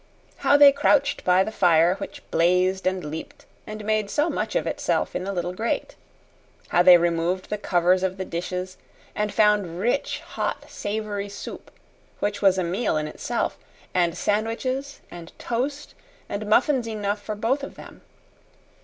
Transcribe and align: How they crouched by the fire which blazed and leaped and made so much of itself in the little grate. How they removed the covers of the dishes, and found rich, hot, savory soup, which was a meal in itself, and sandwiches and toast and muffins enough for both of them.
How 0.37 0.57
they 0.57 0.71
crouched 0.71 1.23
by 1.23 1.43
the 1.43 1.51
fire 1.51 1.93
which 1.97 2.23
blazed 2.31 2.87
and 2.87 3.03
leaped 3.03 3.45
and 3.67 3.85
made 3.85 4.09
so 4.09 4.31
much 4.31 4.55
of 4.55 4.65
itself 4.65 5.15
in 5.15 5.25
the 5.25 5.31
little 5.31 5.53
grate. 5.53 5.93
How 6.69 6.81
they 6.81 6.97
removed 6.97 7.51
the 7.51 7.59
covers 7.59 8.01
of 8.01 8.17
the 8.17 8.25
dishes, 8.25 8.77
and 9.13 9.31
found 9.31 9.79
rich, 9.79 10.19
hot, 10.21 10.65
savory 10.67 11.29
soup, 11.29 11.69
which 12.19 12.41
was 12.41 12.57
a 12.57 12.63
meal 12.63 12.97
in 12.97 13.07
itself, 13.07 13.59
and 13.93 14.17
sandwiches 14.17 15.01
and 15.11 15.37
toast 15.37 15.93
and 16.27 16.47
muffins 16.47 16.87
enough 16.87 17.21
for 17.21 17.35
both 17.35 17.61
of 17.61 17.75
them. 17.75 18.01